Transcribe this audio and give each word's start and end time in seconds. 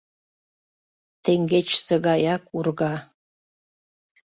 Теҥгечсе 1.23 1.95
гаяк 2.05 2.43
урга. 2.57 2.93